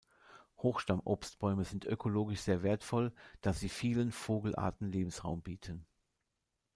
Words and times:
Hochstamm-Obstbäume 0.57 1.63
sind 1.63 1.85
ökologisch 1.85 2.39
sehr 2.39 2.63
wertvoll, 2.63 3.13
da 3.41 3.53
sie 3.53 3.69
vielen 3.69 4.11
Vogelarten 4.11 4.87
Lebensraum 4.87 5.43
bieten. 5.43 5.85